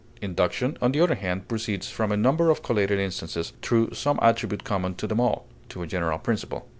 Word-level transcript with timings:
Induction, 0.19 0.77
on 0.81 0.93
the 0.93 0.99
other 0.99 1.13
hand, 1.13 1.47
proceeds 1.47 1.87
from 1.91 2.11
a 2.11 2.17
number 2.17 2.49
of 2.49 2.63
collated 2.63 2.97
instances, 2.97 3.53
through 3.61 3.93
some 3.93 4.17
attribute 4.19 4.63
common 4.63 4.95
to 4.95 5.05
them 5.05 5.19
all, 5.19 5.45
to 5.69 5.83
a 5.83 5.85
general 5.85 6.17
principle. 6.17 6.67